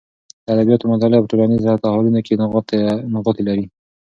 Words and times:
د 0.45 0.47
ادبیاتو 0.55 0.91
مطالعه 0.93 1.21
په 1.21 1.29
ټولنیز 1.31 1.65
تحولونو 1.83 2.19
کې 2.25 2.33
نغوتې 3.13 3.43
لري. 3.49 3.65